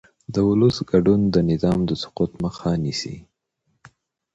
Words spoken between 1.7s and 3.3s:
د سقوط مخه نیسي